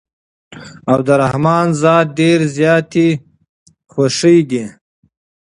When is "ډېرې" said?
2.19-2.47